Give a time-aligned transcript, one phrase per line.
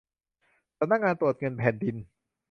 [0.77, 1.95] สำนักงานตรวจเงินแผ่นดิน